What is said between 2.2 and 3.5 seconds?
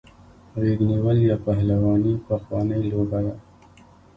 پخوانۍ لوبه ده.